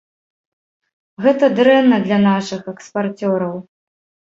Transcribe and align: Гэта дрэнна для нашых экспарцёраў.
Гэта 1.27 1.45
дрэнна 1.61 2.03
для 2.09 2.21
нашых 2.27 2.61
экспарцёраў. 2.77 3.67